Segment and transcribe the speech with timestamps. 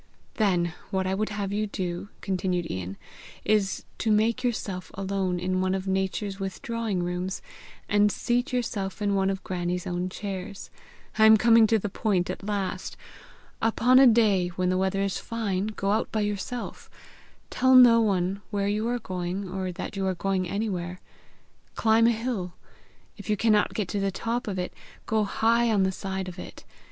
[0.37, 2.97] "Then what I would have you do," continued Ian,
[3.45, 7.39] "is to make yourself alone in one of Nature's withdrawing rooms,
[7.87, 10.71] and seat yourself in one of Grannie's own chairs.
[11.19, 12.97] I am coming to the point at last!
[13.61, 16.89] Upon a day when the weather is fine, go out by yourself.
[17.51, 20.99] Tell no one where you are going, or that you are going anywhere.
[21.75, 22.53] Climb a hill.
[23.17, 24.73] If you cannot get to the top of it,
[25.05, 26.63] go high on the side of it.